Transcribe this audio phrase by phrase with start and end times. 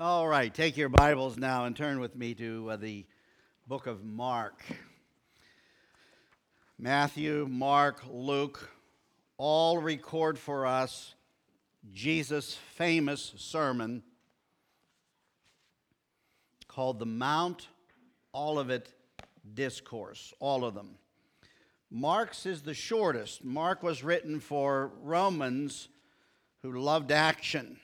[0.00, 3.04] All right, take your Bibles now and turn with me to uh, the
[3.66, 4.62] book of Mark.
[6.78, 8.70] Matthew, Mark, Luke
[9.38, 11.16] all record for us
[11.92, 14.04] Jesus' famous sermon
[16.68, 17.66] called the Mount
[18.32, 18.94] Olivet
[19.52, 20.90] Discourse, all of them.
[21.90, 23.42] Mark's is the shortest.
[23.42, 25.88] Mark was written for Romans
[26.62, 27.80] who loved action.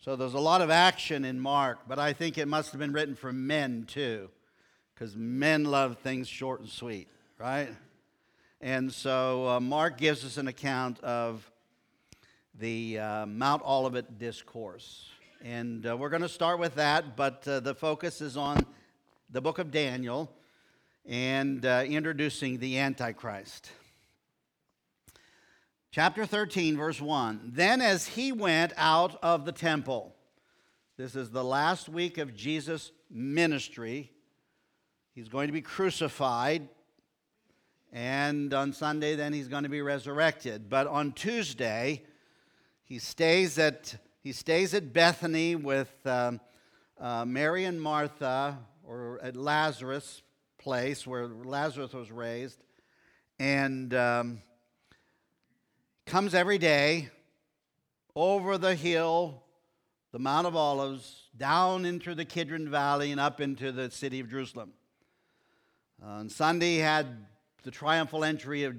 [0.00, 2.92] So there's a lot of action in Mark, but I think it must have been
[2.92, 4.30] written for men too,
[4.94, 7.68] because men love things short and sweet, right?
[8.60, 11.50] And so uh, Mark gives us an account of
[12.54, 15.08] the uh, Mount Olivet Discourse.
[15.42, 18.64] And uh, we're going to start with that, but uh, the focus is on
[19.30, 20.30] the book of Daniel
[21.06, 23.72] and uh, introducing the Antichrist.
[25.90, 27.52] Chapter 13, verse 1.
[27.54, 30.14] Then, as he went out of the temple,
[30.98, 34.12] this is the last week of Jesus' ministry.
[35.14, 36.68] He's going to be crucified,
[37.90, 40.68] and on Sunday, then he's going to be resurrected.
[40.68, 42.02] But on Tuesday,
[42.84, 46.38] he stays at, he stays at Bethany with um,
[47.00, 50.20] uh, Mary and Martha, or at Lazarus'
[50.58, 52.62] place where Lazarus was raised.
[53.38, 53.94] And.
[53.94, 54.42] Um,
[56.08, 57.10] comes every day
[58.16, 59.42] over the hill,
[60.10, 64.30] the Mount of Olives, down into the Kidron Valley and up into the city of
[64.30, 64.72] Jerusalem.
[66.02, 67.26] on Sunday, he had
[67.62, 68.74] the triumphal entry of,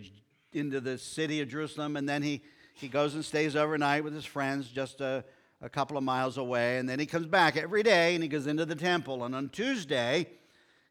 [0.54, 2.42] into the city of Jerusalem, and then he,
[2.74, 5.24] he goes and stays overnight with his friends just a,
[5.62, 8.48] a couple of miles away, and then he comes back every day and he goes
[8.48, 9.24] into the temple.
[9.24, 10.26] And on Tuesday,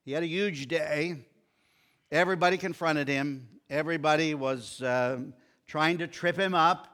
[0.05, 1.17] he had a huge day.
[2.12, 3.48] Everybody confronted him.
[3.69, 4.80] Everybody was.
[4.80, 5.19] Uh,
[5.69, 6.88] trying to trip him up.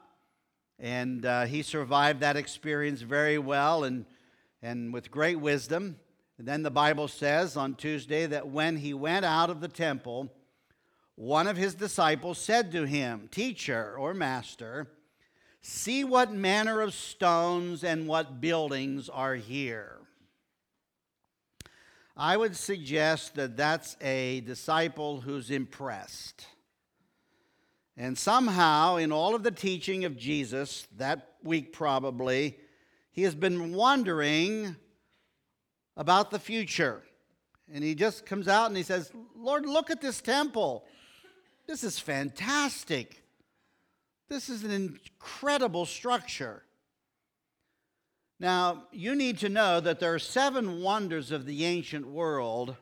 [0.77, 4.05] And uh, he survived that experience very well and,
[4.61, 5.95] and with great wisdom.
[6.37, 10.31] And then the Bible says on Tuesday that when he went out of the temple,
[11.15, 14.87] one of his disciples said to him, Teacher or Master,
[15.61, 19.93] see what manner of stones and what buildings are here.
[22.17, 26.45] I would suggest that that's a disciple who's impressed.
[27.97, 32.57] And somehow, in all of the teaching of Jesus, that week probably,
[33.11, 34.75] he has been wondering
[35.95, 37.03] about the future.
[37.73, 40.85] And he just comes out and he says, Lord, look at this temple.
[41.67, 43.23] This is fantastic.
[44.27, 46.63] This is an incredible structure.
[48.39, 52.75] Now, you need to know that there are seven wonders of the ancient world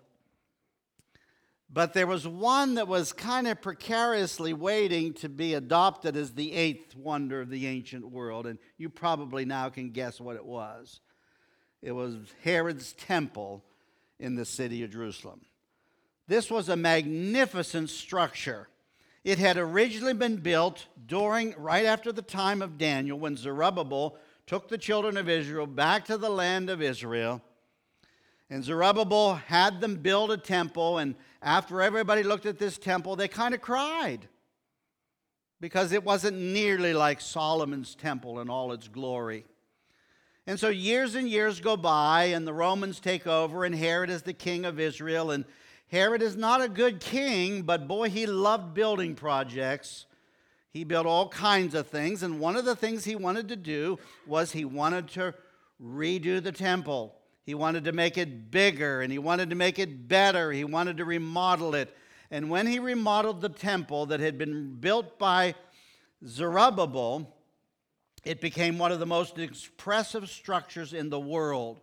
[1.73, 6.53] but there was one that was kind of precariously waiting to be adopted as the
[6.53, 8.45] eighth wonder of the ancient world.
[8.45, 10.99] And you probably now can guess what it was.
[11.81, 13.63] It was Herod's temple
[14.19, 15.41] in the city of Jerusalem.
[16.27, 18.67] This was a magnificent structure.
[19.23, 24.67] It had originally been built during, right after the time of Daniel, when Zerubbabel took
[24.67, 27.41] the children of Israel back to the land of Israel.
[28.53, 33.27] And Zerubbabel had them build a temple, and after everybody looked at this temple, they
[33.27, 34.27] kind of cried
[35.59, 39.45] because it wasn't nearly like Solomon's temple in all its glory.
[40.45, 44.21] And so years and years go by, and the Romans take over, and Herod is
[44.21, 45.31] the king of Israel.
[45.31, 45.45] And
[45.87, 50.05] Herod is not a good king, but boy, he loved building projects.
[50.69, 53.97] He built all kinds of things, and one of the things he wanted to do
[54.27, 55.33] was he wanted to
[55.83, 57.15] redo the temple.
[57.45, 60.51] He wanted to make it bigger and he wanted to make it better.
[60.51, 61.95] He wanted to remodel it.
[62.31, 65.55] And when he remodeled the temple that had been built by
[66.25, 67.35] Zerubbabel,
[68.23, 71.81] it became one of the most expressive structures in the world.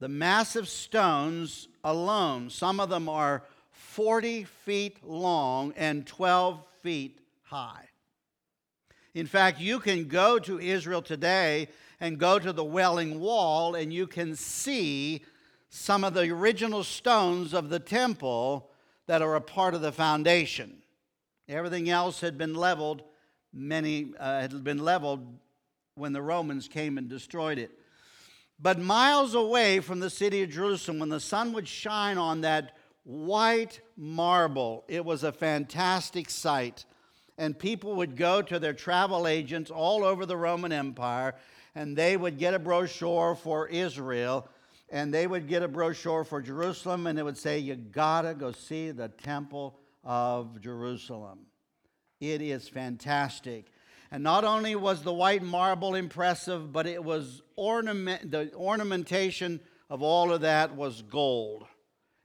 [0.00, 3.42] The massive stones alone, some of them are
[3.72, 7.88] 40 feet long and 12 feet high.
[9.14, 11.68] In fact, you can go to Israel today
[12.00, 15.24] and go to the Wailing Wall, and you can see
[15.68, 18.70] some of the original stones of the temple
[19.06, 20.82] that are a part of the foundation.
[21.48, 23.02] Everything else had been leveled,
[23.52, 25.38] many uh, had been leveled
[25.94, 27.72] when the Romans came and destroyed it.
[28.60, 32.76] But miles away from the city of Jerusalem, when the sun would shine on that
[33.04, 36.84] white marble, it was a fantastic sight.
[37.38, 41.34] And people would go to their travel agents all over the Roman Empire
[41.74, 44.48] and they would get a brochure for Israel,
[44.90, 48.52] and they would get a brochure for Jerusalem, and it would say, You gotta go
[48.52, 51.40] see the temple of Jerusalem.
[52.20, 53.66] It is fantastic.
[54.10, 59.60] And not only was the white marble impressive, but it was ornament, the ornamentation
[59.90, 61.66] of all of that was gold.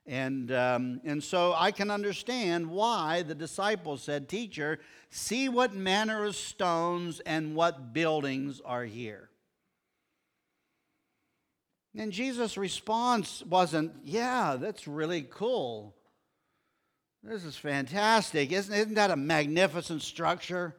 [0.05, 4.79] And, um, and so I can understand why the disciples said, Teacher,
[5.09, 9.29] see what manner of stones and what buildings are here.
[11.95, 15.95] And Jesus' response wasn't, Yeah, that's really cool.
[17.23, 18.51] This is fantastic.
[18.51, 20.75] Isn't, isn't that a magnificent structure?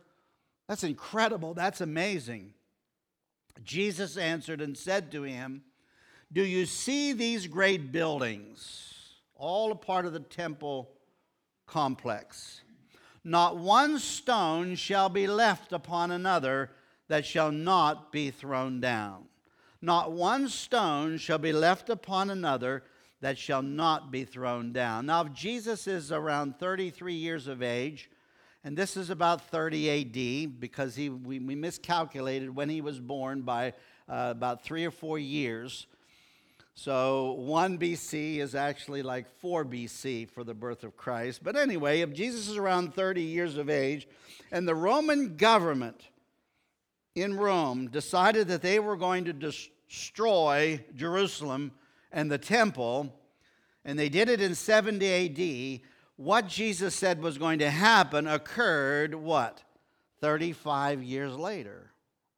[0.69, 1.55] That's incredible.
[1.55, 2.53] That's amazing.
[3.63, 5.63] Jesus answered and said to him,
[6.33, 8.93] Do you see these great buildings?
[9.37, 10.91] All a part of the temple
[11.67, 12.61] complex.
[13.23, 16.71] Not one stone shall be left upon another
[17.09, 19.25] that shall not be thrown down.
[19.85, 22.85] Not one stone shall be left upon another
[23.21, 25.05] that shall not be thrown down.
[25.07, 28.09] Now, if Jesus is around 33 years of age,
[28.65, 33.43] and this is about 30 AD because he, we, we miscalculated when he was born
[33.43, 33.75] by
[34.09, 35.87] uh, about three or four years.
[36.75, 41.45] So 1 BC is actually like 4 BC for the birth of Christ.
[41.45, 44.09] But anyway, if Jesus is around 30 years of age,
[44.51, 46.09] and the Roman government
[47.15, 49.33] in Rome decided that they were going to
[49.89, 51.73] destroy Jerusalem
[52.13, 53.13] and the temple,
[53.85, 55.81] and they did it in 70 AD,
[56.17, 59.63] what Jesus said was going to happen occurred what?
[60.21, 61.93] 35 years later,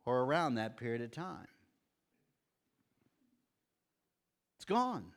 [0.05, 1.47] or around that period of time.
[4.57, 5.13] It's gone.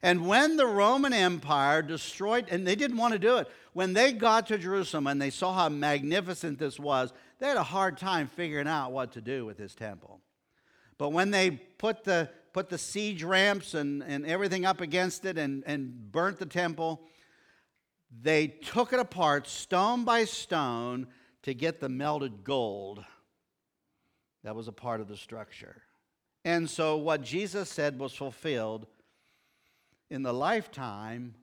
[0.00, 4.12] And when the Roman Empire destroyed, and they didn't want to do it, when they
[4.12, 8.28] got to Jerusalem and they saw how magnificent this was, they had a hard time
[8.28, 10.20] figuring out what to do with this temple.
[10.98, 15.38] But when they put the, put the siege ramps and, and everything up against it
[15.38, 17.00] and, and burnt the temple,
[18.20, 21.06] they took it apart stone by stone
[21.42, 23.04] to get the melted gold
[24.44, 25.82] that was a part of the structure.
[26.44, 28.86] And so what Jesus said was fulfilled
[30.10, 31.34] in the lifetime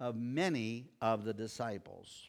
[0.00, 2.28] of many of the disciples.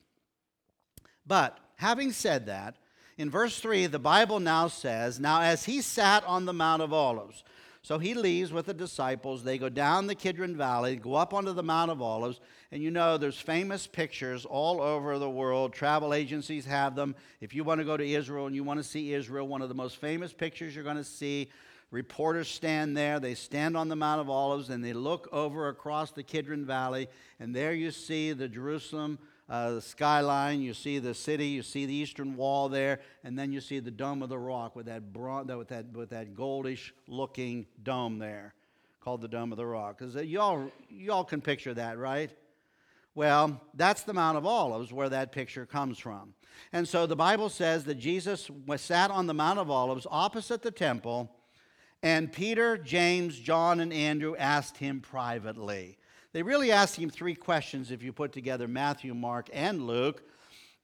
[1.26, 2.76] But having said that,
[3.20, 6.94] in verse 3, the Bible now says, Now as he sat on the Mount of
[6.94, 7.44] Olives,
[7.82, 9.44] so he leaves with the disciples.
[9.44, 12.40] They go down the Kidron Valley, go up onto the Mount of Olives,
[12.72, 15.74] and you know there's famous pictures all over the world.
[15.74, 17.14] Travel agencies have them.
[17.42, 19.68] If you want to go to Israel and you want to see Israel, one of
[19.68, 21.50] the most famous pictures you're going to see
[21.92, 23.20] reporters stand there.
[23.20, 27.10] They stand on the Mount of Olives and they look over across the Kidron Valley,
[27.38, 29.20] and there you see the Jerusalem
[29.50, 33.52] uh, the skyline, you see the city, you see the eastern wall there, and then
[33.52, 36.92] you see the Dome of the Rock with that, bron- with that, with that goldish
[37.08, 38.54] looking dome there
[39.00, 39.98] called the Dome of the Rock.
[39.98, 42.30] Because uh, y'all, y'all can picture that, right?
[43.16, 46.34] Well, that's the Mount of Olives where that picture comes from.
[46.72, 50.62] And so the Bible says that Jesus was sat on the Mount of Olives opposite
[50.62, 51.32] the temple,
[52.04, 55.98] and Peter, James, John, and Andrew asked him privately.
[56.32, 60.24] They really asked him three questions if you put together Matthew, Mark, and Luke.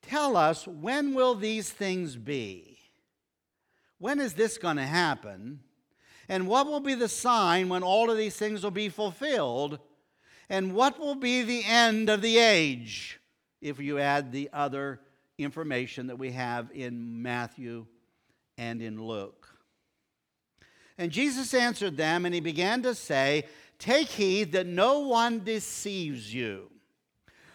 [0.01, 2.79] Tell us, when will these things be?
[3.99, 5.61] When is this going to happen?
[6.27, 9.79] And what will be the sign when all of these things will be fulfilled?
[10.49, 13.19] And what will be the end of the age
[13.61, 14.99] if you add the other
[15.37, 17.85] information that we have in Matthew
[18.57, 19.47] and in Luke?
[20.97, 23.45] And Jesus answered them, and he began to say,
[23.79, 26.71] Take heed that no one deceives you.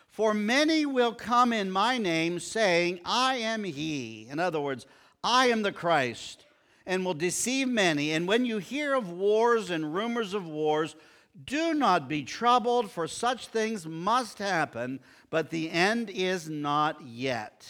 [0.09, 4.27] For many will come in my name, saying, I am he.
[4.29, 4.87] In other words,
[5.23, 6.47] I am the Christ,
[6.85, 8.13] and will deceive many.
[8.13, 10.97] And when you hear of wars and rumors of wars,
[11.45, 15.01] do not be troubled, for such things must happen,
[15.31, 17.67] but the end is not yet.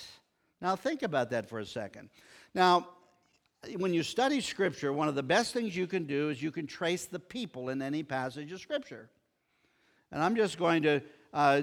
[0.61, 2.09] Now, think about that for a second.
[2.54, 2.88] Now,
[3.76, 6.66] when you study Scripture, one of the best things you can do is you can
[6.66, 9.10] trace the people in any passage of Scripture.
[10.12, 11.02] And I'm just going to
[11.32, 11.62] uh,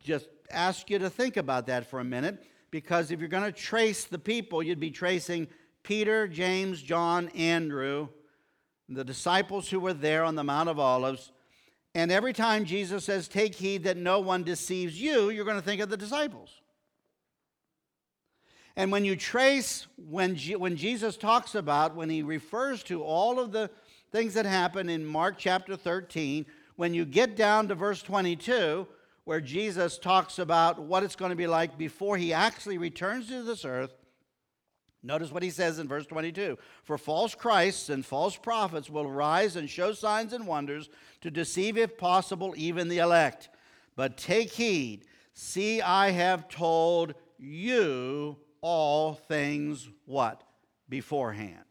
[0.00, 3.52] just ask you to think about that for a minute, because if you're going to
[3.52, 5.48] trace the people, you'd be tracing
[5.82, 8.08] Peter, James, John, Andrew,
[8.88, 11.32] the disciples who were there on the Mount of Olives.
[11.94, 15.62] And every time Jesus says, Take heed that no one deceives you, you're going to
[15.62, 16.61] think of the disciples.
[18.76, 23.52] And when you trace, when, when Jesus talks about, when he refers to all of
[23.52, 23.70] the
[24.10, 28.86] things that happen in Mark chapter 13, when you get down to verse 22,
[29.24, 33.42] where Jesus talks about what it's going to be like before he actually returns to
[33.42, 33.92] this earth,
[35.02, 39.56] notice what he says in verse 22 For false Christs and false prophets will rise
[39.56, 40.88] and show signs and wonders
[41.20, 43.50] to deceive, if possible, even the elect.
[43.96, 50.42] But take heed, see, I have told you all things what?
[50.88, 51.64] Beforehand.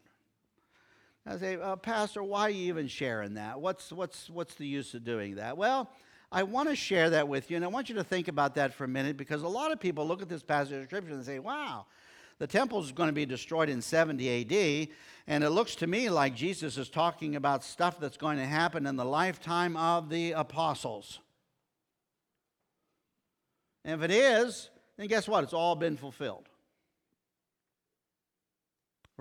[1.26, 3.60] I say, uh, Pastor, why are you even sharing that?
[3.60, 5.56] What's, what's, what's the use of doing that?
[5.56, 5.90] Well,
[6.32, 8.74] I want to share that with you, and I want you to think about that
[8.74, 11.26] for a minute because a lot of people look at this passage of Scripture and
[11.26, 11.86] say, wow,
[12.40, 14.88] the temple is going to be destroyed in 70 AD,
[15.28, 18.88] and it looks to me like Jesus is talking about stuff that's going to happen
[18.88, 21.20] in the lifetime of the apostles.
[23.86, 25.44] And if it is, then guess what?
[25.44, 26.48] It's all been fulfilled.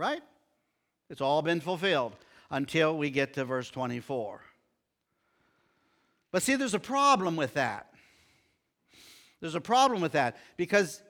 [0.01, 0.23] Right?
[1.11, 2.17] It's all been fulfilled
[2.51, 4.41] until we get to verse 24.
[6.33, 7.93] But see, there's a problem with that.
[9.43, 11.03] There's a problem with that because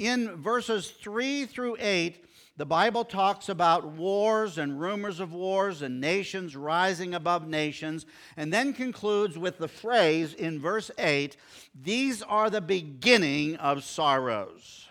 [0.00, 2.24] in verses 3 through 8,
[2.56, 8.06] the Bible talks about wars and rumors of wars and nations rising above nations,
[8.36, 11.36] and then concludes with the phrase in verse 8
[11.80, 14.88] these are the beginning of sorrows.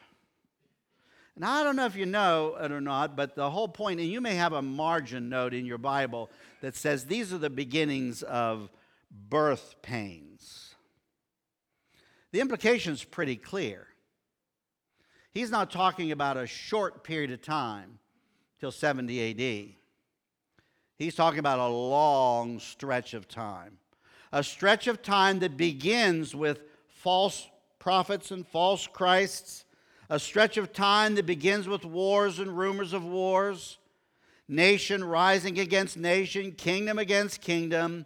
[1.42, 4.08] Now, I don't know if you know it or not, but the whole point, and
[4.08, 6.30] you may have a margin note in your Bible
[6.62, 8.70] that says these are the beginnings of
[9.28, 10.76] birth pains.
[12.32, 13.88] The implication is pretty clear.
[15.32, 17.98] He's not talking about a short period of time
[18.60, 19.74] till 70 AD.
[21.00, 23.80] He's talking about a long stretch of time.
[24.32, 29.66] A stretch of time that begins with false prophets and false Christs
[30.12, 33.78] a stretch of time that begins with wars and rumors of wars,
[34.46, 38.06] nation rising against nation, kingdom against kingdom.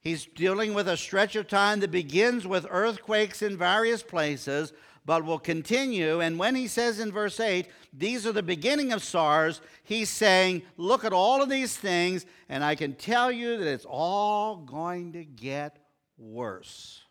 [0.00, 4.72] He's dealing with a stretch of time that begins with earthquakes in various places,
[5.04, 6.20] but will continue.
[6.20, 10.62] And when he says in verse 8, these are the beginning of sorrows, he's saying,
[10.76, 15.14] look at all of these things, and I can tell you that it's all going
[15.14, 15.76] to get
[16.16, 17.02] worse.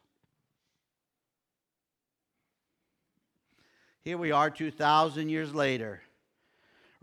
[4.04, 6.02] Here we are 2,000 years later.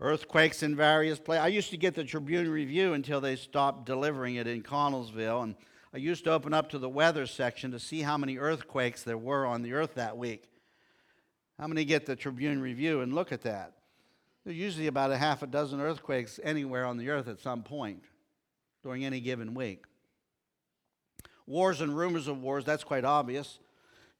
[0.01, 1.43] Earthquakes in various places.
[1.45, 5.43] I used to get the Tribune Review until they stopped delivering it in Connellsville.
[5.43, 5.55] And
[5.93, 9.17] I used to open up to the weather section to see how many earthquakes there
[9.17, 10.49] were on the earth that week.
[11.57, 13.75] How many get the Tribune Review and look at that?
[14.43, 18.03] There's usually about a half a dozen earthquakes anywhere on the earth at some point
[18.83, 19.85] during any given week.
[21.47, 23.59] Wars and rumors of wars, that's quite obvious.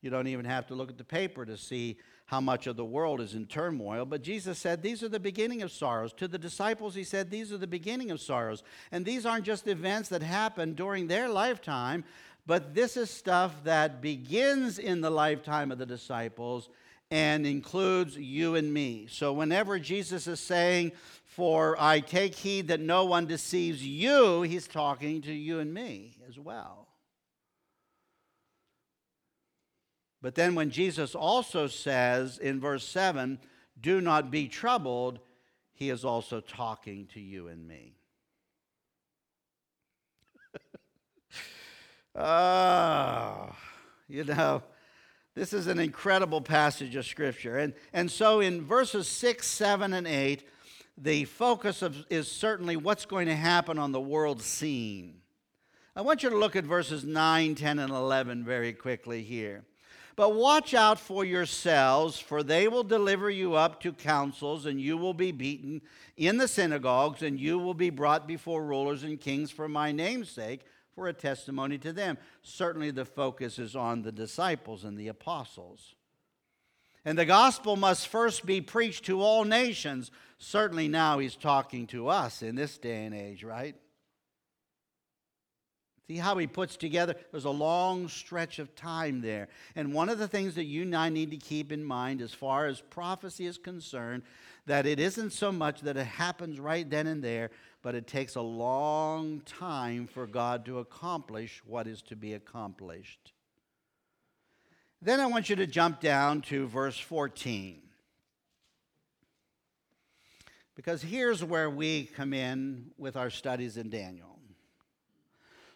[0.01, 1.97] You don't even have to look at the paper to see
[2.29, 4.05] how much of the world is in turmoil.
[4.05, 6.13] But Jesus said, These are the beginning of sorrows.
[6.13, 8.61] To the disciples, he said, These are the beginning of sorrows.
[8.91, 12.03] And these aren't just events that happen during their lifetime,
[12.45, 16.69] but this is stuff that begins in the lifetime of the disciples
[17.09, 19.07] and includes you and me.
[19.09, 20.91] So whenever Jesus is saying,
[21.25, 26.15] For I take heed that no one deceives you, he's talking to you and me
[26.27, 26.88] as well.
[30.21, 33.39] But then when Jesus also says in verse 7,
[33.79, 35.19] do not be troubled,
[35.73, 37.95] he is also talking to you and me.
[42.15, 43.55] Ah,
[44.09, 44.63] you know,
[45.35, 47.59] this is an incredible passage of Scripture.
[47.59, 50.45] And, and so in verses 6, 7, and 8,
[50.97, 55.21] the focus of, is certainly what's going to happen on the world scene.
[55.95, 59.63] I want you to look at verses 9, 10, and 11 very quickly here.
[60.19, 64.97] But watch out for yourselves, for they will deliver you up to councils, and you
[64.97, 65.81] will be beaten
[66.17, 70.29] in the synagogues, and you will be brought before rulers and kings for my name's
[70.29, 72.17] sake, for a testimony to them.
[72.41, 75.95] Certainly, the focus is on the disciples and the apostles.
[77.05, 80.11] And the gospel must first be preached to all nations.
[80.37, 83.77] Certainly, now he's talking to us in this day and age, right?
[86.09, 87.13] See how he puts together?
[87.29, 89.47] There's a long stretch of time there.
[89.75, 92.33] And one of the things that you and I need to keep in mind as
[92.33, 94.23] far as prophecy is concerned,
[94.65, 97.51] that it isn't so much that it happens right then and there,
[97.83, 103.31] but it takes a long time for God to accomplish what is to be accomplished.
[105.03, 107.83] Then I want you to jump down to verse 14.
[110.75, 114.38] Because here's where we come in with our studies in Daniel.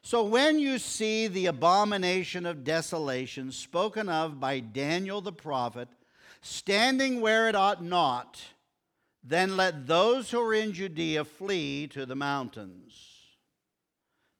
[0.05, 5.87] So when you see the abomination of desolation spoken of by Daniel the prophet
[6.41, 8.43] standing where it ought not,
[9.23, 12.93] then let those who are in Judea flee to the mountains.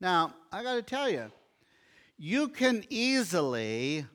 [0.02, 1.32] Now, I got to tell you,
[2.18, 4.06] you can easily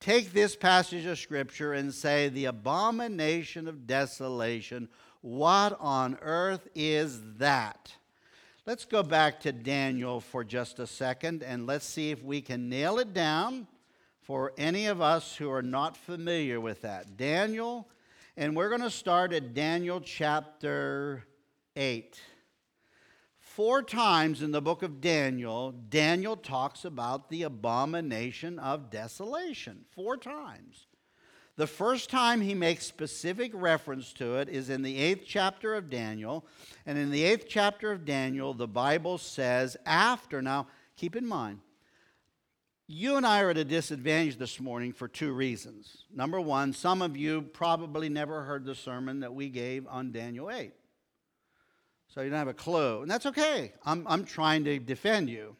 [0.00, 4.90] take this passage of Scripture and say, the abomination of desolation,
[5.22, 7.94] what on earth is that?
[8.68, 12.68] Let's go back to Daniel for just a second and let's see if we can
[12.68, 13.66] nail it down
[14.20, 17.16] for any of us who are not familiar with that.
[17.16, 17.88] Daniel,
[18.36, 21.24] And we're going to start at Daniel chapter
[21.76, 22.20] 8.
[23.38, 29.86] Four times in the book of Daniel, Daniel talks about the abomination of desolation.
[29.94, 30.87] Four times.
[31.58, 35.90] The first time he makes specific reference to it is in the eighth chapter of
[35.90, 36.46] Daniel.
[36.86, 41.58] And in the eighth chapter of Daniel, the Bible says, after, now keep in mind,
[42.86, 46.04] you and I are at a disadvantage this morning for two reasons.
[46.14, 50.52] Number one, some of you probably never heard the sermon that we gave on Daniel
[50.52, 50.72] 8.
[52.06, 53.02] So you don't have a clue.
[53.02, 53.72] And that's okay.
[53.84, 55.56] I'm, I'm trying to defend you.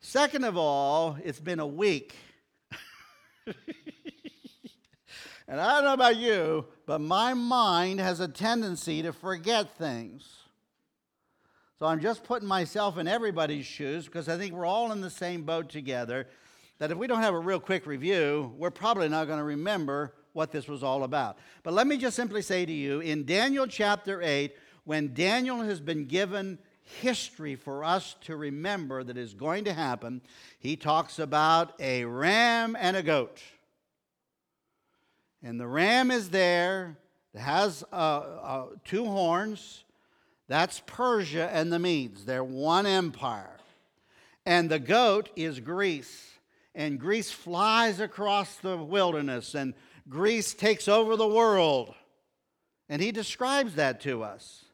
[0.00, 2.16] Second of all, it's been a week
[5.48, 10.38] and I don't know about you, but my mind has a tendency to forget things.
[11.78, 15.10] So I'm just putting myself in everybody's shoes because I think we're all in the
[15.10, 16.26] same boat together.
[16.78, 20.12] That if we don't have a real quick review, we're probably not going to remember
[20.32, 21.38] what this was all about.
[21.62, 25.80] But let me just simply say to you in Daniel chapter 8, when Daniel has
[25.80, 30.20] been given history for us to remember that is going to happen,
[30.58, 33.40] he talks about a ram and a goat.
[35.42, 36.96] And the ram is there,
[37.34, 39.84] it has uh, uh, two horns.
[40.48, 42.24] That's Persia and the Medes.
[42.24, 43.56] They're one empire.
[44.46, 46.32] And the goat is Greece.
[46.74, 49.74] And Greece flies across the wilderness, and
[50.08, 51.94] Greece takes over the world.
[52.88, 54.64] And he describes that to us.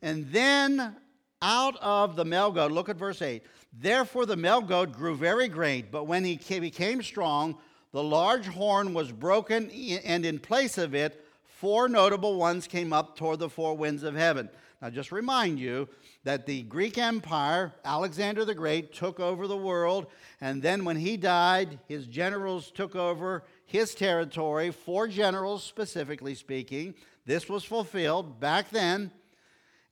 [0.00, 0.96] And then
[1.42, 3.42] out of the male goat, look at verse 8.
[3.72, 7.58] Therefore the male goat grew very great, but when he became strong,
[7.92, 9.70] the large horn was broken,
[10.04, 14.14] and in place of it, four notable ones came up toward the four winds of
[14.14, 14.48] heaven.
[14.80, 15.88] Now, just remind you
[16.24, 20.06] that the Greek Empire, Alexander the Great, took over the world,
[20.40, 26.94] and then when he died, his generals took over his territory, four generals specifically speaking.
[27.26, 29.12] This was fulfilled back then.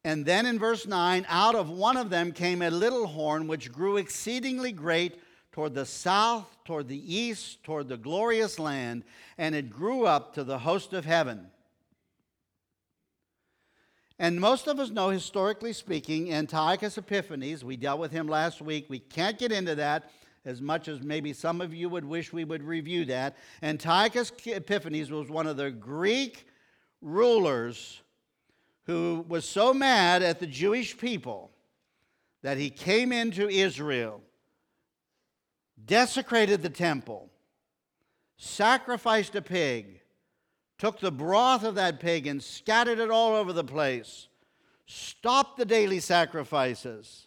[0.03, 3.71] And then in verse 9, out of one of them came a little horn which
[3.71, 5.21] grew exceedingly great
[5.53, 9.05] toward the south, toward the east, toward the glorious land,
[9.37, 11.47] and it grew up to the host of heaven.
[14.19, 18.87] And most of us know, historically speaking, Antiochus Epiphanes, we dealt with him last week.
[18.89, 20.11] We can't get into that
[20.45, 23.37] as much as maybe some of you would wish we would review that.
[23.63, 26.47] Antiochus Epiphanes was one of the Greek
[27.01, 28.03] rulers
[28.85, 31.51] who was so mad at the Jewish people
[32.43, 34.23] that he came into Israel
[35.87, 37.31] desecrated the temple,
[38.37, 40.01] sacrificed a pig,
[40.79, 44.29] took the broth of that pig and scattered it all over the place,
[44.87, 47.27] stopped the daily sacrifices,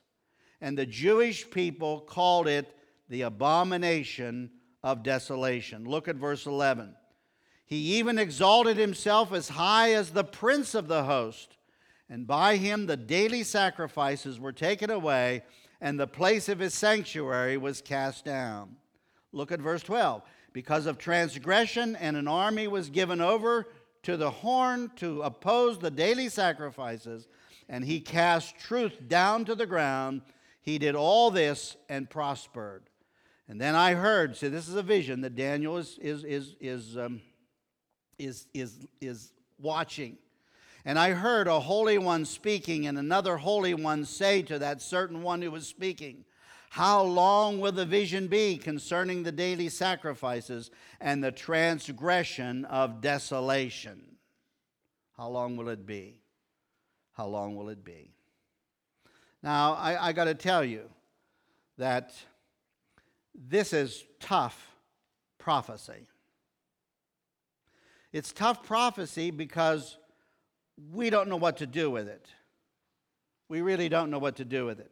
[0.60, 2.76] and the Jewish people called it
[3.10, 4.50] the abomination
[4.82, 5.86] of desolation.
[5.86, 6.96] Look at verse 11.
[7.66, 11.58] He even exalted himself as high as the prince of the host,
[12.10, 15.44] and by him the daily sacrifices were taken away
[15.84, 18.78] and the place of his sanctuary was cast down.
[19.34, 20.22] Look at verse 12.
[20.54, 23.68] Because of transgression, and an army was given over
[24.04, 27.28] to the horn to oppose the daily sacrifices,
[27.68, 30.22] and he cast truth down to the ground.
[30.62, 32.84] He did all this and prospered.
[33.50, 36.98] And then I heard, see, this is a vision that Daniel is, is, is, is,
[36.98, 37.22] um,
[38.18, 40.18] is, is, is watching.
[40.86, 45.24] And I heard a holy one speaking, and another holy one say to that certain
[45.24, 46.26] one who was speaking,
[46.72, 54.18] How long will the vision be concerning the daily sacrifices and the transgression of desolation?
[55.16, 56.20] How long will it be?
[57.14, 58.12] How long will it be?
[59.42, 60.90] Now, I, I got to tell you
[61.78, 62.14] that
[63.34, 64.76] this is tough
[65.38, 66.08] prophecy.
[68.12, 69.98] It's tough prophecy because
[70.92, 72.28] we don't know what to do with it.
[73.50, 74.92] We really don't know what to do with it.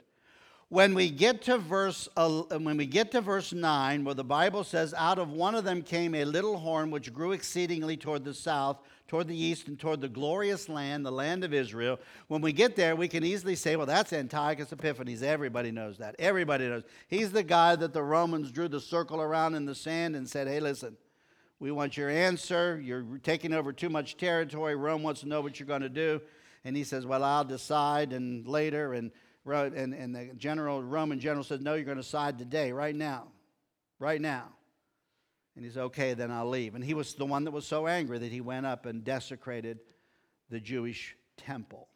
[0.69, 4.93] When we get to verse when we get to verse 9 where the Bible says
[4.93, 8.77] out of one of them came a little horn which grew exceedingly toward the south,
[9.09, 11.99] toward the east and toward the glorious land, the land of Israel.
[12.29, 15.23] When we get there, we can easily say, well that's Antiochus Epiphanes.
[15.23, 16.15] Everybody knows that.
[16.19, 16.83] Everybody knows.
[17.09, 20.47] He's the guy that the Romans drew the circle around in the sand and said,
[20.47, 20.95] "Hey, listen,
[21.61, 22.81] we want your answer.
[22.83, 24.75] You're taking over too much territory.
[24.75, 26.19] Rome wants to know what you're going to do.
[26.65, 28.93] And he says, Well, I'll decide and later.
[28.93, 29.11] And,
[29.45, 33.27] and, and the general, Roman general says, No, you're going to decide today, right now.
[33.99, 34.47] Right now.
[35.55, 36.73] And he said, Okay, then I'll leave.
[36.73, 39.81] And he was the one that was so angry that he went up and desecrated
[40.49, 41.87] the Jewish temple.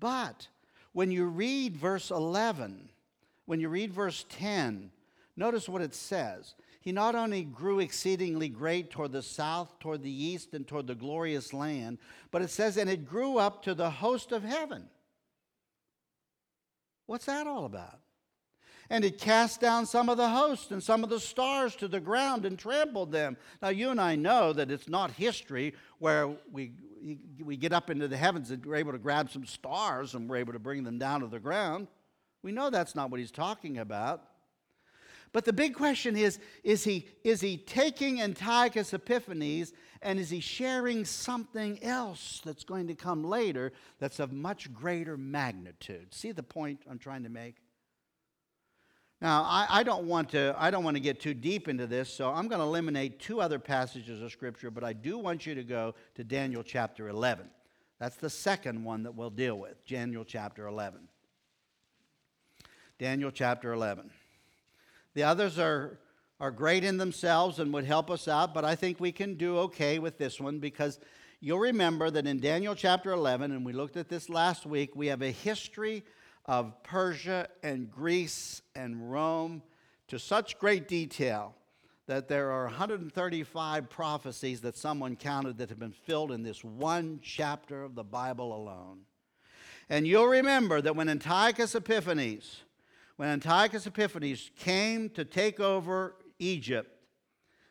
[0.00, 0.48] But
[0.92, 2.88] when you read verse 11,
[3.46, 4.90] when you read verse 10,
[5.36, 6.56] notice what it says.
[6.84, 10.94] He not only grew exceedingly great toward the south, toward the east, and toward the
[10.94, 11.96] glorious land,
[12.30, 14.84] but it says, and it grew up to the host of heaven.
[17.06, 18.00] What's that all about?
[18.90, 22.00] And it cast down some of the host and some of the stars to the
[22.00, 23.38] ground and trampled them.
[23.62, 26.72] Now, you and I know that it's not history where we,
[27.42, 30.36] we get up into the heavens and we're able to grab some stars and we're
[30.36, 31.88] able to bring them down to the ground.
[32.42, 34.22] We know that's not what he's talking about.
[35.34, 40.38] But the big question is is he, is he taking Antiochus Epiphanes and is he
[40.38, 46.14] sharing something else that's going to come later that's of much greater magnitude?
[46.14, 47.56] See the point I'm trying to make?
[49.20, 52.14] Now, I, I, don't want to, I don't want to get too deep into this,
[52.14, 55.54] so I'm going to eliminate two other passages of Scripture, but I do want you
[55.56, 57.48] to go to Daniel chapter 11.
[57.98, 61.08] That's the second one that we'll deal with, Daniel chapter 11.
[62.98, 64.10] Daniel chapter 11.
[65.14, 65.98] The others are,
[66.40, 69.58] are great in themselves and would help us out, but I think we can do
[69.58, 70.98] okay with this one because
[71.40, 75.06] you'll remember that in Daniel chapter 11, and we looked at this last week, we
[75.06, 76.04] have a history
[76.46, 79.62] of Persia and Greece and Rome
[80.08, 81.54] to such great detail
[82.06, 87.20] that there are 135 prophecies that someone counted that have been filled in this one
[87.22, 89.00] chapter of the Bible alone.
[89.88, 92.62] And you'll remember that when Antiochus Epiphanes
[93.16, 96.90] when Antiochus Epiphanes came to take over Egypt,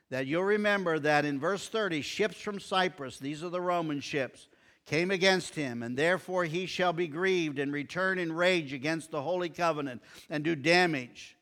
[0.09, 4.47] that you'll remember that in verse 30, ships from Cyprus, these are the Roman ships,
[4.85, 9.21] came against him, and therefore he shall be grieved and return in rage against the
[9.21, 11.37] holy covenant and do damage.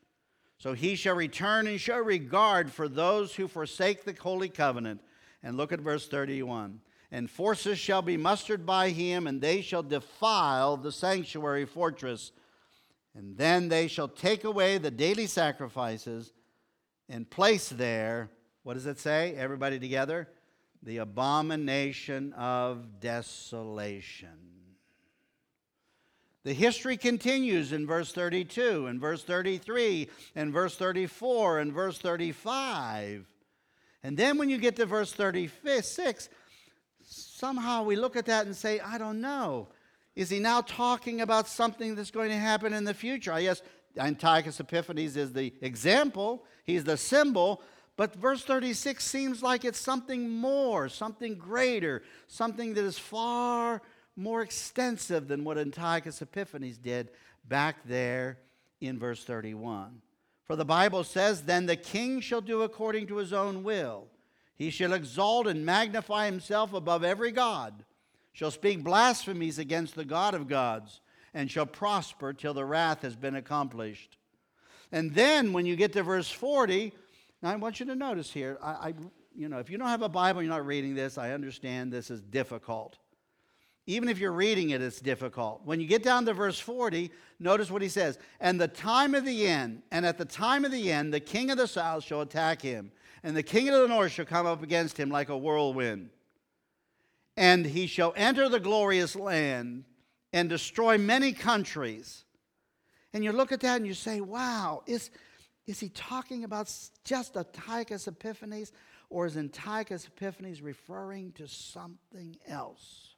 [0.57, 5.01] So he shall return and show regard for those who forsake the holy covenant.
[5.41, 6.79] And look at verse 31.
[7.11, 12.31] And forces shall be mustered by him, and they shall defile the sanctuary fortress
[13.15, 16.33] and then they shall take away the daily sacrifices
[17.09, 18.29] and place there,
[18.63, 19.35] what does it say?
[19.35, 20.29] Everybody together?
[20.83, 24.51] The abomination of desolation.
[26.43, 33.27] The history continues in verse 32, and verse 33, and verse 34, and verse 35.
[34.03, 36.29] And then when you get to verse 36,
[37.03, 39.67] somehow we look at that and say, I don't know.
[40.15, 43.31] Is he now talking about something that's going to happen in the future?
[43.31, 43.61] I guess
[43.97, 47.61] Antiochus Epiphanes is the example, he's the symbol,
[47.97, 53.81] but verse 36 seems like it's something more, something greater, something that is far
[54.15, 57.09] more extensive than what Antiochus Epiphanes did
[57.47, 58.39] back there
[58.79, 60.01] in verse 31.
[60.45, 64.07] For the Bible says, Then the king shall do according to his own will.
[64.55, 67.85] He shall exalt and magnify himself above every God
[68.33, 71.01] shall speak blasphemies against the God of gods,
[71.33, 74.17] and shall prosper till the wrath has been accomplished.
[74.91, 76.93] And then when you get to verse 40,
[77.41, 78.93] now I want you to notice here, I, I,
[79.35, 82.11] you know, if you don't have a Bible, you're not reading this, I understand this
[82.11, 82.97] is difficult.
[83.87, 85.61] Even if you're reading it, it's difficult.
[85.65, 88.19] When you get down to verse 40, notice what he says.
[88.39, 91.49] And the time of the end, and at the time of the end, the king
[91.49, 92.91] of the south shall attack him,
[93.23, 96.09] and the king of the north shall come up against him like a whirlwind
[97.37, 99.85] and he shall enter the glorious land
[100.33, 102.25] and destroy many countries.
[103.13, 105.09] And you look at that and you say, wow, is,
[105.67, 108.71] is he talking about just Antiochus Epiphanes,
[109.09, 113.15] or is Antiochus Epiphanes referring to something else?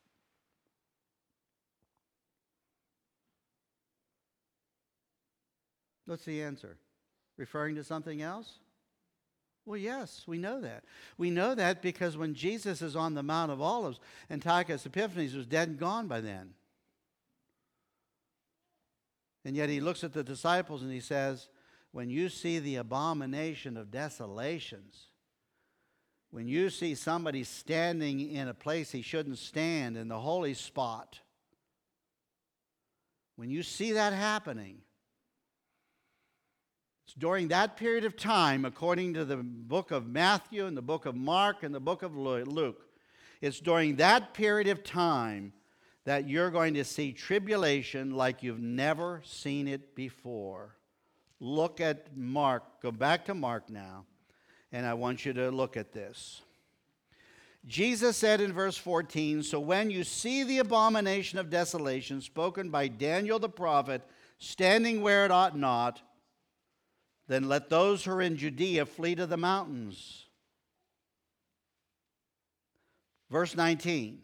[6.05, 6.77] What's the answer?
[7.37, 8.59] Referring to something else?
[9.65, 10.83] Well, yes, we know that.
[11.17, 13.99] We know that because when Jesus is on the Mount of Olives,
[14.29, 16.53] Antiochus Epiphanes was dead and gone by then.
[19.45, 21.47] And yet he looks at the disciples and he says,
[21.91, 25.07] When you see the abomination of desolations,
[26.31, 31.19] when you see somebody standing in a place he shouldn't stand in the holy spot,
[33.35, 34.81] when you see that happening,
[37.05, 41.05] it's during that period of time, according to the book of Matthew and the book
[41.05, 42.87] of Mark and the book of Luke,
[43.41, 45.51] it's during that period of time
[46.05, 50.75] that you're going to see tribulation like you've never seen it before.
[51.39, 52.81] Look at Mark.
[52.81, 54.05] Go back to Mark now,
[54.71, 56.41] and I want you to look at this.
[57.65, 62.87] Jesus said in verse 14 So when you see the abomination of desolation spoken by
[62.87, 64.01] Daniel the prophet
[64.37, 66.01] standing where it ought not,
[67.27, 70.25] then let those who are in Judea flee to the mountains.
[73.29, 74.19] Verse 19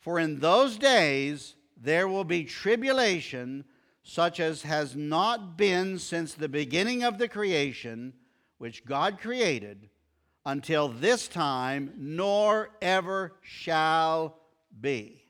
[0.00, 3.64] For in those days there will be tribulation
[4.02, 8.12] such as has not been since the beginning of the creation
[8.58, 9.88] which God created
[10.46, 14.38] until this time, nor ever shall
[14.78, 15.22] be.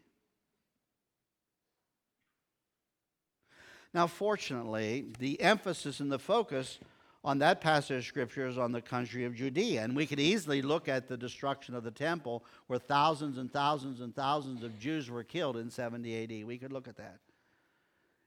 [3.92, 6.80] Now, fortunately, the emphasis and the focus
[7.24, 9.82] on that passage of scripture is on the country of Judea.
[9.82, 14.00] And we could easily look at the destruction of the temple where thousands and thousands
[14.00, 16.46] and thousands of Jews were killed in 70 AD.
[16.46, 17.20] We could look at that.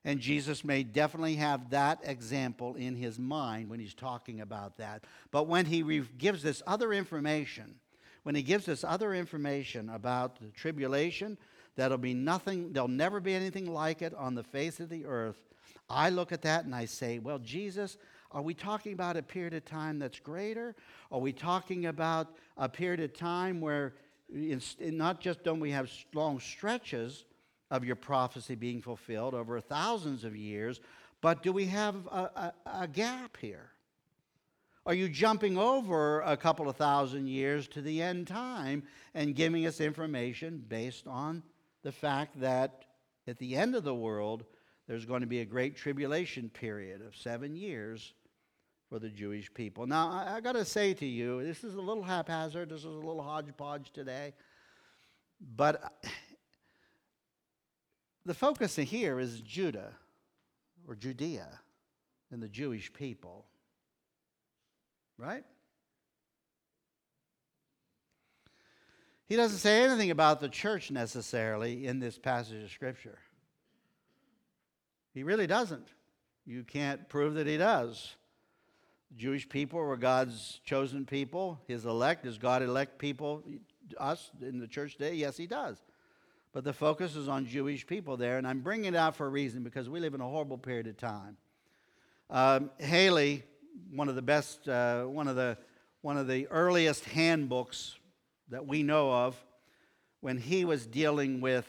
[0.03, 5.03] And Jesus may definitely have that example in his mind when he's talking about that.
[5.31, 7.75] But when he re- gives this other information,
[8.23, 11.37] when he gives this other information about the tribulation,
[11.75, 15.41] that'll be nothing, there'll never be anything like it on the face of the earth.
[15.89, 17.97] I look at that and I say, well, Jesus,
[18.31, 20.75] are we talking about a period of time that's greater?
[21.11, 23.93] Are we talking about a period of time where
[24.29, 27.25] not just don't we have long stretches,
[27.69, 30.79] of your prophecy being fulfilled over thousands of years,
[31.21, 33.71] but do we have a, a, a gap here?
[34.85, 39.65] Are you jumping over a couple of thousand years to the end time and giving
[39.65, 41.43] us information based on
[41.83, 42.85] the fact that
[43.27, 44.45] at the end of the world,
[44.87, 48.13] there's going to be a great tribulation period of seven years
[48.89, 49.85] for the Jewish people.
[49.85, 52.85] Now, I, I got to say to you, this is a little haphazard, this is
[52.85, 54.33] a little hodgepodge today,
[55.55, 55.93] but
[58.25, 59.93] the focus here is Judah
[60.87, 61.47] or Judea
[62.31, 63.45] and the Jewish people.
[65.17, 65.43] Right?
[69.27, 73.19] He doesn't say anything about the church necessarily in this passage of Scripture.
[75.13, 75.87] He really doesn't.
[76.45, 78.15] You can't prove that he does.
[79.15, 82.25] Jewish people were God's chosen people, his elect.
[82.25, 83.43] Does God elect people,
[83.97, 85.15] us in the church today?
[85.15, 85.77] Yes, he does.
[86.53, 89.29] But the focus is on Jewish people there, and I'm bringing it out for a
[89.29, 91.37] reason because we live in a horrible period of time.
[92.29, 93.43] Um, Halley,
[93.93, 95.57] one of the best, uh, one of the
[96.01, 97.95] one of the earliest handbooks
[98.49, 99.35] that we know of,
[100.21, 101.67] when he was dealing with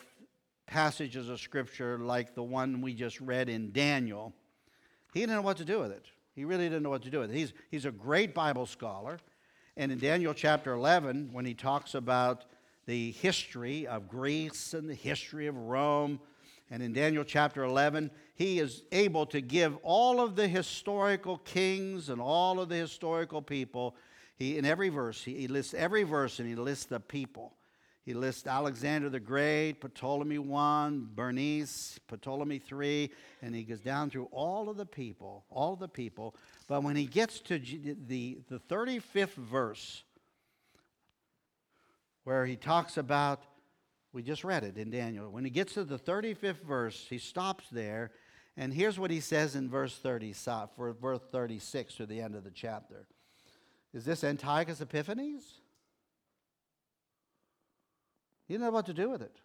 [0.66, 4.32] passages of scripture like the one we just read in Daniel,
[5.14, 6.06] he didn't know what to do with it.
[6.38, 7.36] He really didn't know what to do with it.
[7.36, 9.18] He's, he's a great Bible scholar.
[9.76, 12.44] And in Daniel chapter 11, when he talks about
[12.86, 16.20] the history of Greece and the history of Rome.
[16.70, 22.08] And in Daniel chapter 11, he is able to give all of the historical kings
[22.08, 23.96] and all of the historical people.
[24.36, 27.52] He, in every verse, he, he lists every verse and he lists the people.
[28.08, 34.30] He lists Alexander the Great, Ptolemy I, Bernice, Ptolemy III, and he goes down through
[34.32, 36.34] all of the people, all of the people.
[36.68, 40.04] But when he gets to the, the 35th verse,
[42.24, 43.42] where he talks about,
[44.14, 45.30] we just read it in Daniel.
[45.30, 48.12] When he gets to the 35th verse, he stops there,
[48.56, 50.32] and here's what he says in verse 30,
[50.74, 53.04] for verse 36 to the end of the chapter.
[53.92, 55.60] Is this Antiochus Epiphanes?
[58.48, 59.36] He didn't know what to do with it.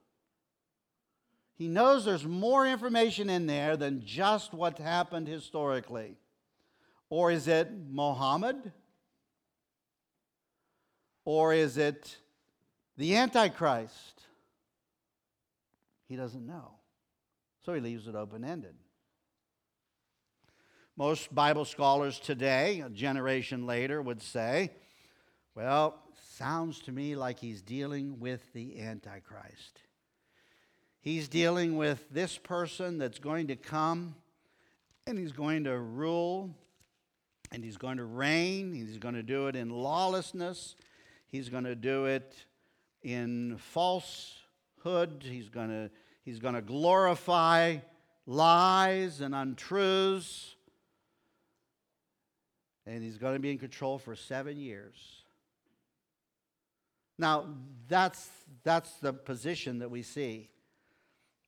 [1.56, 6.18] He knows there's more information in there than just what happened historically.
[7.10, 8.72] Or is it Mohammed?
[11.26, 12.18] Or is it
[12.98, 14.24] the Antichrist?
[16.08, 16.72] He doesn't know.
[17.66, 18.76] So he leaves it open ended.
[20.96, 24.72] Most Bible scholars today, a generation later, would say,
[25.56, 26.03] well,
[26.38, 29.82] sounds to me like he's dealing with the Antichrist.
[31.00, 34.16] He's dealing with this person that's going to come
[35.06, 36.50] and he's going to rule
[37.52, 38.74] and he's going to reign.
[38.74, 40.76] He's going to do it in lawlessness.
[41.28, 42.34] He's going to do it
[43.04, 45.24] in falsehood.
[45.24, 45.92] He's going to
[46.24, 47.78] he's going to glorify
[48.26, 50.56] lies and untruths.
[52.86, 55.23] And he's going to be in control for seven years.
[57.18, 57.46] Now,
[57.88, 58.28] that's,
[58.64, 60.50] that's the position that we see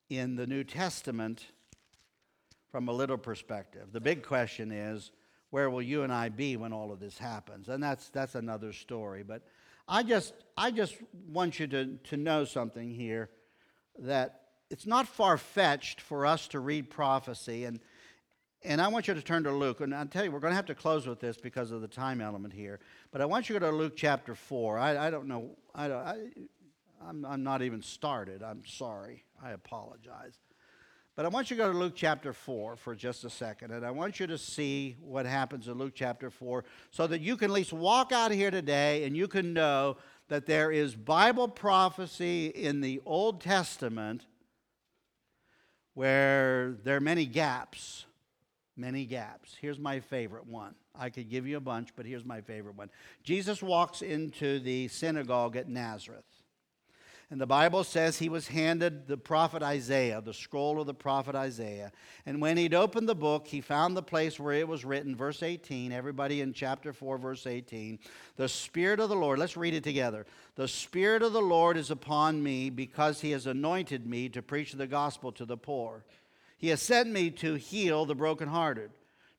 [0.10, 1.46] in the New Testament
[2.70, 3.92] from a little perspective.
[3.92, 5.12] The big question is
[5.50, 7.70] where will you and I be when all of this happens?
[7.70, 9.24] And that's, that's another story.
[9.24, 9.44] But
[9.88, 10.96] I just, I just
[11.30, 13.30] want you to, to know something here
[14.00, 17.66] that it's not far fetched for us to read prophecy.
[17.66, 17.80] And,
[18.66, 19.82] and I want you to turn to Luke.
[19.82, 21.88] And I'll tell you, we're going to have to close with this because of the
[21.88, 22.80] time element here.
[23.12, 24.78] But I want you to go to Luke chapter 4.
[24.78, 25.52] I, I don't know.
[25.74, 26.18] I, don't, I,
[27.08, 28.44] I'm, I'm not even started.
[28.44, 29.24] I'm sorry.
[29.44, 30.40] I apologize.
[31.16, 33.86] But I want you to go to Luke chapter 4 for just a second, and
[33.86, 37.52] I want you to see what happens in Luke chapter 4 so that you can
[37.52, 39.96] at least walk out here today and you can know
[40.28, 44.26] that there is Bible prophecy in the Old Testament
[45.94, 48.06] where there are many gaps
[48.78, 49.56] many gaps.
[49.60, 50.76] Here's my favorite one.
[50.94, 52.90] I could give you a bunch, but here's my favorite one.
[53.24, 56.26] Jesus walks into the synagogue at Nazareth.
[57.32, 61.34] And the Bible says he was handed the prophet Isaiah, the scroll of the prophet
[61.34, 61.92] Isaiah.
[62.28, 65.42] And when he'd opened the book, he found the place where it was written, verse
[65.42, 65.92] 18.
[65.92, 67.98] Everybody in chapter 4, verse 18.
[68.36, 70.28] The Spirit of the Lord, let's read it together.
[70.56, 74.74] The Spirit of the Lord is upon me because he has anointed me to preach
[74.74, 76.06] the gospel to the poor.
[76.66, 78.90] He has sent me to heal the brokenhearted,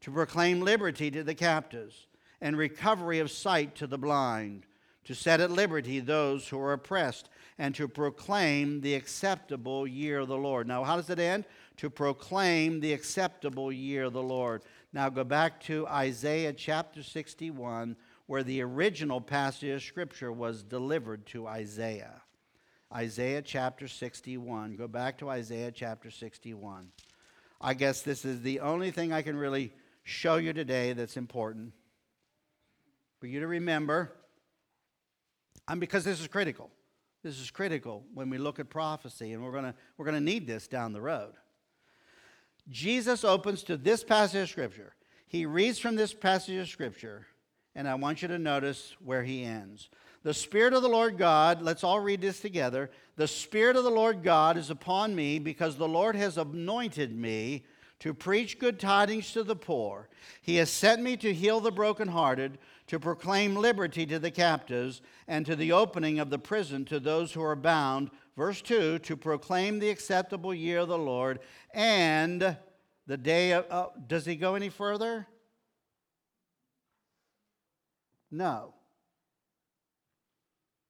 [0.02, 2.06] to proclaim liberty to the captives,
[2.40, 4.64] and recovery of sight to the blind,
[5.06, 10.28] to set at liberty those who are oppressed and to proclaim the acceptable year of
[10.28, 10.68] the Lord.
[10.68, 11.46] Now, how does it end?
[11.78, 14.62] To proclaim the acceptable year of the Lord.
[14.92, 21.26] Now, go back to Isaiah chapter 61, where the original passage of Scripture was delivered
[21.26, 22.22] to Isaiah.
[22.94, 24.76] Isaiah chapter 61.
[24.76, 26.92] Go back to Isaiah chapter 61.
[27.60, 31.72] I guess this is the only thing I can really show you today that's important
[33.18, 34.12] for you to remember,
[35.68, 36.70] and because this is critical.
[37.22, 40.46] This is critical when we look at prophecy, and we're going we're going to need
[40.46, 41.32] this down the road.
[42.68, 44.94] Jesus opens to this passage of Scripture.
[45.26, 47.26] He reads from this passage of Scripture,
[47.74, 49.88] and I want you to notice where he ends.
[50.26, 52.90] The Spirit of the Lord God, let's all read this together.
[53.14, 57.64] The Spirit of the Lord God is upon me because the Lord has anointed me
[58.00, 60.08] to preach good tidings to the poor.
[60.42, 62.58] He has sent me to heal the brokenhearted
[62.88, 67.32] to proclaim liberty to the captives, and to the opening of the prison to those
[67.32, 68.10] who are bound.
[68.36, 71.38] Verse 2 to proclaim the acceptable year of the Lord
[71.72, 72.56] and
[73.06, 73.64] the day of.
[73.70, 75.28] Uh, does he go any further?
[78.32, 78.74] No.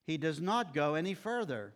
[0.07, 1.75] He does not go any further.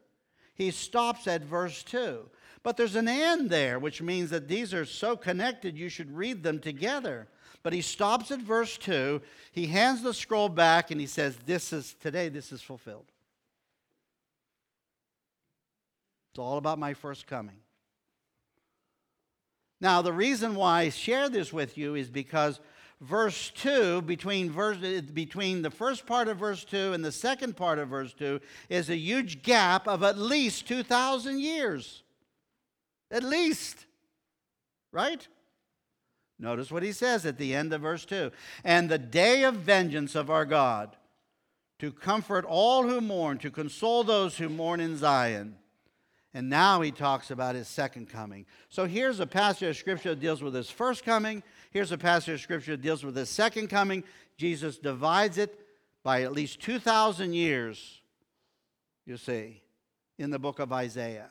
[0.55, 2.29] He stops at verse 2.
[2.63, 6.43] But there's an and there, which means that these are so connected you should read
[6.43, 7.27] them together.
[7.63, 9.21] But he stops at verse 2.
[9.53, 13.07] He hands the scroll back and he says, This is today, this is fulfilled.
[16.31, 17.57] It's all about my first coming.
[19.81, 22.61] Now, the reason why I share this with you is because
[23.01, 24.79] verse 2, between, verse,
[25.13, 28.91] between the first part of verse 2 and the second part of verse 2, is
[28.91, 32.03] a huge gap of at least 2,000 years.
[33.11, 33.87] At least.
[34.93, 35.27] Right?
[36.39, 38.31] Notice what he says at the end of verse 2
[38.65, 40.97] And the day of vengeance of our God,
[41.79, 45.57] to comfort all who mourn, to console those who mourn in Zion.
[46.33, 48.47] And now he talks about his second coming.
[48.69, 51.43] So here's a passage of scripture that deals with his first coming.
[51.73, 54.05] Here's a passage of scripture that deals with his second coming.
[54.37, 55.59] Jesus divides it
[56.05, 58.01] by at least 2,000 years,
[59.07, 59.63] you see,
[60.19, 61.31] in the book of Isaiah.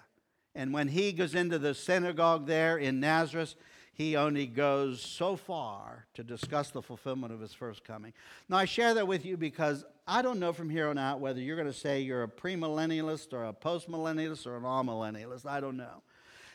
[0.53, 3.55] And when he goes into the synagogue there in Nazareth,
[3.99, 8.13] he only goes so far to discuss the fulfillment of his first coming.
[8.47, 11.41] Now, I share that with you because I don't know from here on out whether
[11.41, 15.45] you're going to say you're a premillennialist or a postmillennialist or an amillennialist.
[15.45, 16.01] I don't know.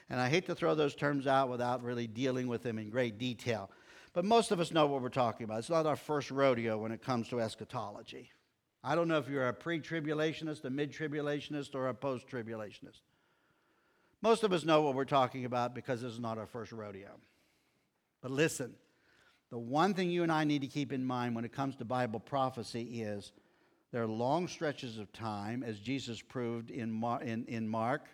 [0.08, 3.18] And I hate to throw those terms out without really dealing with them in great
[3.18, 3.70] detail.
[4.14, 5.58] But most of us know what we're talking about.
[5.58, 8.30] It's not our first rodeo when it comes to eschatology.
[8.82, 13.02] I don't know if you're a pre tribulationist, a mid tribulationist, or a post tribulationist.
[14.22, 17.20] Most of us know what we're talking about because this is not our first rodeo.
[18.24, 18.72] But listen,
[19.50, 21.84] the one thing you and I need to keep in mind when it comes to
[21.84, 23.32] Bible prophecy is
[23.92, 28.06] there are long stretches of time, as Jesus proved in, Mar- in, in Mark,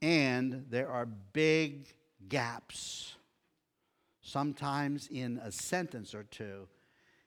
[0.00, 1.92] and there are big
[2.28, 3.16] gaps,
[4.22, 6.68] sometimes in a sentence or two,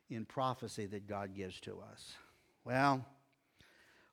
[0.09, 2.13] in prophecy that God gives to us.
[2.63, 3.05] Well,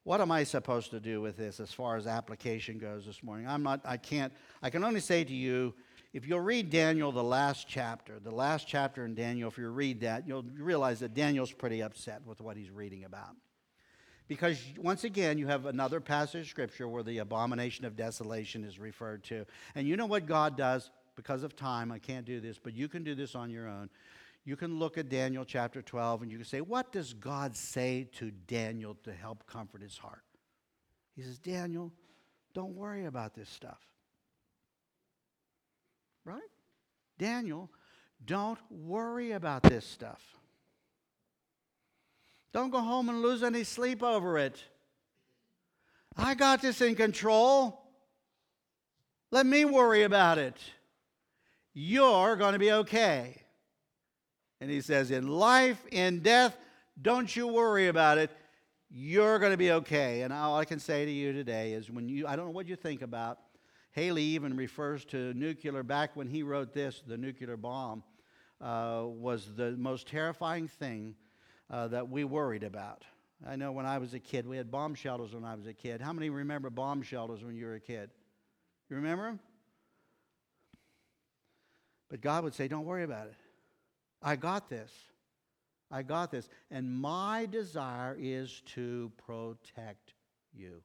[0.03, 3.47] what am I supposed to do with this as far as application goes this morning?
[3.47, 5.73] I'm not, I can't, I can only say to you,
[6.13, 10.01] if you'll read Daniel, the last chapter, the last chapter in Daniel, if you read
[10.01, 13.37] that, you'll realize that Daniel's pretty upset with what he's reading about.
[14.29, 18.79] Because once again, you have another passage of scripture where the abomination of desolation is
[18.79, 19.47] referred to.
[19.75, 20.91] And you know what God does?
[21.15, 23.89] Because of time, I can't do this, but you can do this on your own.
[24.45, 28.09] You can look at Daniel chapter 12 and you can say, What does God say
[28.15, 30.23] to Daniel to help comfort his heart?
[31.15, 31.93] He says, Daniel,
[32.55, 33.81] don't worry about this stuff.
[36.27, 36.43] Right?
[37.19, 37.71] Daniel,
[38.25, 40.21] don't worry about this stuff.
[42.53, 44.63] Don't go home and lose any sleep over it.
[46.17, 47.81] I got this in control.
[49.31, 50.57] Let me worry about it.
[51.75, 53.43] You're going to be okay.
[54.61, 56.57] And he says, In life, in death,
[57.01, 58.31] don't you worry about it.
[58.91, 60.23] You're going to be okay.
[60.23, 62.67] And all I can say to you today is when you, I don't know what
[62.67, 63.39] you think about,
[63.97, 68.03] Haley even refers to nuclear, back when he wrote this, the nuclear bomb.
[68.61, 71.15] uh, was the most terrifying thing
[71.71, 73.05] uh, that we worried about.
[73.47, 75.73] I know when I was a kid, we had bomb shelters when I was a
[75.73, 76.03] kid.
[76.03, 78.11] How many remember bomb shelters when you were a kid?
[78.91, 79.41] You remember them?
[82.11, 83.35] But God would say, Don't worry about it.
[84.23, 84.93] I got this.
[85.91, 86.51] I got this.
[86.71, 90.13] And my desire is to protect
[90.55, 90.83] you,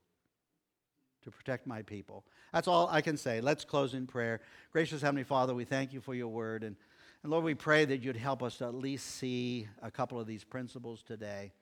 [1.23, 2.25] to protect my people.
[2.53, 3.39] That's all I can say.
[3.39, 4.41] Let's close in prayer.
[4.73, 6.63] Gracious Heavenly Father, we thank you for your word.
[6.63, 6.75] And,
[7.23, 10.27] and Lord, we pray that you'd help us to at least see a couple of
[10.27, 11.53] these principles today.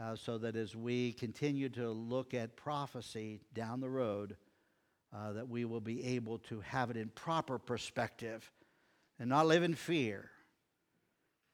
[0.00, 4.36] Uh, so that as we continue to look at prophecy down the road,
[5.14, 8.50] uh, that we will be able to have it in proper perspective
[9.20, 10.30] and not live in fear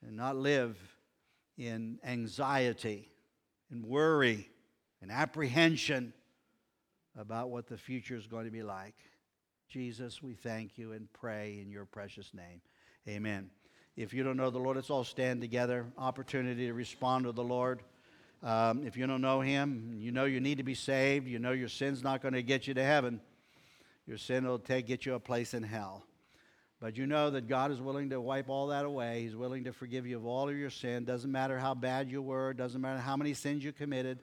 [0.07, 0.79] and not live
[1.59, 3.11] in anxiety
[3.71, 4.49] and worry
[5.03, 6.15] and apprehension
[7.19, 8.95] about what the future is going to be like.
[9.69, 12.61] Jesus, we thank you and pray in your precious name.
[13.09, 13.51] Amen.
[13.97, 15.87] If you don't know the Lord, let's all stand together.
[15.99, 17.81] Opportunity to respond to the Lord.
[18.43, 21.29] Um, if you don't know Him, you know you need to be saved.
[21.29, 23.21] You know your sin's not going to get you to heaven.
[24.07, 26.05] Your sin will take, get you a place in hell.
[26.81, 29.23] But you know that God is willing to wipe all that away.
[29.23, 31.05] He's willing to forgive you of all of your sin.
[31.05, 32.55] Doesn't matter how bad you were.
[32.55, 34.21] Doesn't matter how many sins you committed.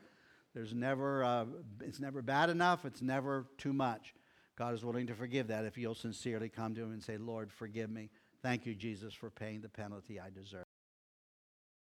[0.58, 1.46] There's never, uh,
[1.82, 2.84] it's never bad enough.
[2.84, 4.16] It's never too much.
[4.58, 7.52] God is willing to forgive that if you'll sincerely come to Him and say, Lord,
[7.52, 8.10] forgive me.
[8.42, 10.67] Thank you, Jesus, for paying the penalty I deserve.